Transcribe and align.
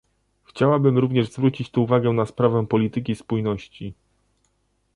Chciałabym 0.43 0.97
również 0.97 1.31
zwrócić 1.31 1.69
tu 1.71 1.83
uwagę 1.83 2.09
na 2.13 2.25
sprawę 2.25 2.65
polityki 2.67 3.15
spójności 3.15 3.93